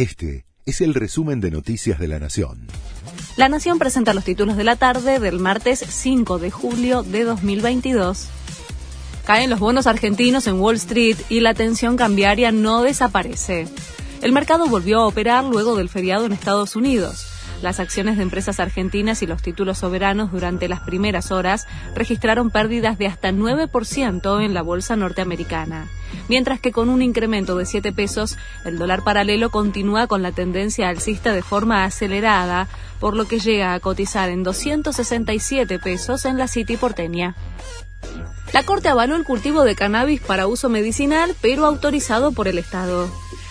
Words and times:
Este 0.00 0.46
es 0.64 0.80
el 0.80 0.94
resumen 0.94 1.42
de 1.42 1.50
Noticias 1.50 1.98
de 1.98 2.08
la 2.08 2.18
Nación. 2.18 2.68
La 3.36 3.50
Nación 3.50 3.78
presenta 3.78 4.14
los 4.14 4.24
títulos 4.24 4.56
de 4.56 4.64
la 4.64 4.76
tarde 4.76 5.18
del 5.18 5.38
martes 5.40 5.84
5 5.86 6.38
de 6.38 6.50
julio 6.50 7.02
de 7.02 7.24
2022. 7.24 8.28
Caen 9.26 9.50
los 9.50 9.60
bonos 9.60 9.86
argentinos 9.86 10.46
en 10.46 10.58
Wall 10.58 10.76
Street 10.76 11.18
y 11.28 11.40
la 11.40 11.52
tensión 11.52 11.98
cambiaria 11.98 12.50
no 12.50 12.80
desaparece. 12.80 13.68
El 14.22 14.32
mercado 14.32 14.68
volvió 14.68 15.00
a 15.00 15.06
operar 15.06 15.44
luego 15.44 15.76
del 15.76 15.90
feriado 15.90 16.24
en 16.24 16.32
Estados 16.32 16.76
Unidos. 16.76 17.29
Las 17.62 17.78
acciones 17.78 18.16
de 18.16 18.22
empresas 18.22 18.58
argentinas 18.58 19.22
y 19.22 19.26
los 19.26 19.42
títulos 19.42 19.78
soberanos 19.78 20.32
durante 20.32 20.68
las 20.68 20.80
primeras 20.80 21.30
horas 21.30 21.66
registraron 21.94 22.50
pérdidas 22.50 22.96
de 22.96 23.06
hasta 23.06 23.30
9% 23.32 24.42
en 24.42 24.54
la 24.54 24.62
bolsa 24.62 24.96
norteamericana. 24.96 25.86
Mientras 26.28 26.60
que 26.60 26.72
con 26.72 26.88
un 26.88 27.02
incremento 27.02 27.56
de 27.56 27.66
7 27.66 27.92
pesos, 27.92 28.38
el 28.64 28.78
dólar 28.78 29.04
paralelo 29.04 29.50
continúa 29.50 30.06
con 30.06 30.22
la 30.22 30.32
tendencia 30.32 30.88
alcista 30.88 31.32
de 31.32 31.42
forma 31.42 31.84
acelerada, 31.84 32.66
por 32.98 33.14
lo 33.14 33.26
que 33.26 33.40
llega 33.40 33.74
a 33.74 33.80
cotizar 33.80 34.30
en 34.30 34.42
267 34.42 35.78
pesos 35.78 36.24
en 36.24 36.38
la 36.38 36.48
City 36.48 36.76
porteña. 36.76 37.36
La 38.52 38.62
Corte 38.62 38.88
avaló 38.88 39.16
el 39.16 39.24
cultivo 39.24 39.64
de 39.64 39.76
cannabis 39.76 40.20
para 40.20 40.46
uso 40.46 40.68
medicinal, 40.68 41.36
pero 41.40 41.66
autorizado 41.66 42.32
por 42.32 42.48
el 42.48 42.58
Estado 42.58 43.08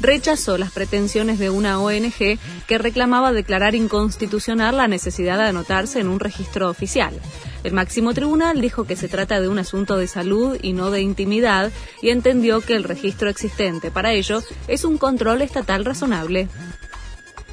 rechazó 0.00 0.58
las 0.58 0.72
pretensiones 0.72 1.38
de 1.38 1.50
una 1.50 1.80
ONG 1.80 2.38
que 2.66 2.78
reclamaba 2.78 3.32
declarar 3.32 3.74
inconstitucional 3.74 4.76
la 4.76 4.88
necesidad 4.88 5.38
de 5.38 5.44
anotarse 5.44 6.00
en 6.00 6.08
un 6.08 6.20
registro 6.20 6.68
oficial. 6.68 7.14
El 7.62 7.72
máximo 7.72 8.14
tribunal 8.14 8.60
dijo 8.60 8.84
que 8.84 8.96
se 8.96 9.08
trata 9.08 9.40
de 9.40 9.48
un 9.48 9.58
asunto 9.58 9.98
de 9.98 10.06
salud 10.06 10.58
y 10.62 10.72
no 10.72 10.90
de 10.90 11.02
intimidad 11.02 11.70
y 12.00 12.08
entendió 12.10 12.60
que 12.60 12.74
el 12.74 12.84
registro 12.84 13.28
existente 13.28 13.90
para 13.90 14.12
ello 14.12 14.42
es 14.66 14.84
un 14.84 14.96
control 14.96 15.42
estatal 15.42 15.84
razonable. 15.84 16.48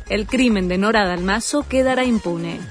El 0.07 0.25
crimen 0.25 0.69
de 0.69 0.77
Nora 0.77 1.05
Dalmazo 1.05 1.67
quedará 1.67 2.05
impune. 2.05 2.61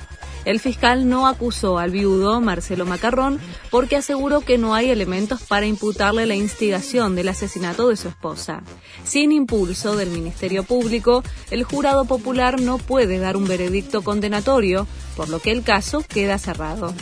El 0.46 0.60
fiscal 0.60 1.08
no 1.08 1.26
acusó 1.26 1.76
al 1.76 1.90
viudo 1.90 2.40
Marcelo 2.40 2.86
Macarrón 2.86 3.40
porque 3.68 3.96
aseguró 3.96 4.42
que 4.42 4.58
no 4.58 4.76
hay 4.76 4.90
elementos 4.90 5.42
para 5.42 5.66
imputarle 5.66 6.24
la 6.24 6.36
instigación 6.36 7.16
del 7.16 7.28
asesinato 7.28 7.88
de 7.88 7.96
su 7.96 8.06
esposa. 8.06 8.62
Sin 9.04 9.32
impulso 9.32 9.96
del 9.96 10.10
Ministerio 10.10 10.62
Público, 10.62 11.24
el 11.50 11.64
jurado 11.64 12.04
popular 12.04 12.60
no 12.60 12.78
puede 12.78 13.18
dar 13.18 13.36
un 13.36 13.48
veredicto 13.48 14.02
condenatorio, 14.02 14.86
por 15.16 15.28
lo 15.28 15.40
que 15.40 15.50
el 15.50 15.64
caso 15.64 16.04
queda 16.08 16.38
cerrado. 16.38 16.94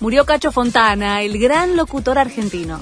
Murió 0.00 0.26
Cacho 0.26 0.52
Fontana, 0.52 1.22
el 1.22 1.38
gran 1.38 1.74
locutor 1.74 2.18
argentino. 2.18 2.80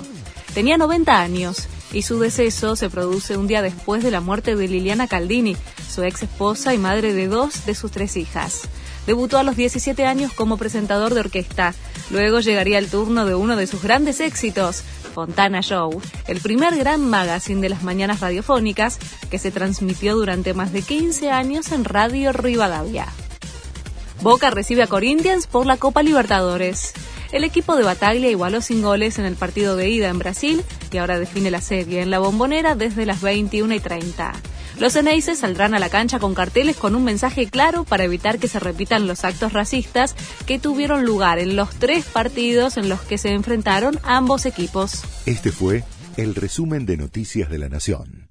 Tenía 0.53 0.79
90 0.79 1.21
años 1.21 1.69
y 1.93 2.03
su 2.03 2.19
deceso 2.19 2.75
se 2.75 2.91
produce 2.91 3.37
un 3.37 3.47
día 3.47 3.63
después 3.63 4.03
de 4.03 4.11
la 4.11 4.21
muerte 4.21 4.57
de 4.57 4.67
Liliana 4.67 5.07
Caldini, 5.07 5.57
su 5.89 6.03
ex 6.03 6.25
esposa 6.25 6.75
y 6.75 6.79
madre 6.79 7.15
de 7.15 7.29
dos 7.29 7.67
de 7.67 7.77
sus 7.77 7.93
tres 7.93 8.17
hijas. 8.17 8.69
Debutó 9.07 9.39
a 9.39 9.43
los 9.43 9.57
17 9.57 10.07
años 10.07 10.33
como 10.33 10.57
presentador 10.57 11.15
de 11.15 11.21
orquesta. 11.21 11.75
Luego 12.11 12.41
llegaría 12.41 12.79
el 12.79 12.89
turno 12.89 13.27
de 13.27 13.35
uno 13.35 13.57
de 13.57 13.67
sus 13.67 13.83
grandes 13.83 14.21
éxitos, 14.21 14.83
Fontana 15.15 15.61
Show, 15.61 16.01
el 16.27 16.41
primer 16.41 16.77
gran 16.77 17.09
magazine 17.09 17.61
de 17.61 17.69
las 17.69 17.83
mañanas 17.83 18.21
radiofónicas 18.21 18.99
que 19.31 19.39
se 19.39 19.51
transmitió 19.51 20.17
durante 20.17 20.55
más 20.55 20.73
de 20.73 20.83
15 20.83 21.31
años 21.31 21.71
en 21.73 21.85
Radio 21.85 22.33
Rivadavia. 22.33 23.07
Boca 24.21 24.51
recibe 24.51 24.83
a 24.83 24.87
Corinthians 24.87 25.47
por 25.47 25.67
la 25.67 25.77
Copa 25.77 26.03
Libertadores. 26.03 26.95
El 27.31 27.45
equipo 27.45 27.77
de 27.77 27.83
Bataglia 27.83 28.31
igualó 28.31 28.61
sin 28.61 28.81
goles 28.81 29.19
en 29.19 29.25
el 29.25 29.35
partido 29.35 29.77
de 29.77 29.89
ida 29.91 30.09
en 30.09 30.19
Brasil 30.19 30.65
y 30.91 30.99
ahora 30.99 31.19
define 31.19 31.51
la 31.51 31.61
serie 31.61 32.01
en 32.01 32.11
la 32.11 32.21
bombonera 32.21 32.75
desde 32.75 33.07
las 33.07 33.21
21 33.21 33.75
y 33.75 33.81
30. 33.81 34.33
Los 34.79 34.97
Eneises 34.97 35.39
saldrán 35.39 35.75
a 35.75 35.79
la 35.79 35.89
cancha 35.89 36.19
con 36.19 36.35
carteles 36.35 36.77
con 36.77 36.97
un 36.97 37.05
mensaje 37.05 37.47
claro 37.49 37.85
para 37.85 38.05
evitar 38.05 38.39
que 38.39 38.49
se 38.49 38.59
repitan 38.59 39.07
los 39.07 39.25
actos 39.25 39.53
racistas 39.53 40.17
que 40.47 40.59
tuvieron 40.59 41.05
lugar 41.05 41.39
en 41.39 41.55
los 41.55 41.71
tres 41.71 42.05
partidos 42.07 42.77
en 42.77 42.89
los 42.89 43.01
que 43.01 43.17
se 43.17 43.31
enfrentaron 43.31 44.01
ambos 44.03 44.47
equipos. 44.47 45.03
Este 45.27 45.53
fue 45.53 45.85
el 46.17 46.35
resumen 46.35 46.87
de 46.87 46.97
Noticias 46.97 47.49
de 47.51 47.59
la 47.59 47.69
Nación. 47.69 48.24